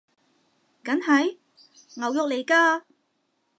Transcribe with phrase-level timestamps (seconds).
[0.83, 1.37] 梗係！
[1.97, 2.81] 牛肉來㗎！